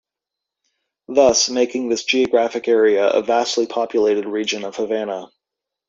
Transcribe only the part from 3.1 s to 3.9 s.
vastly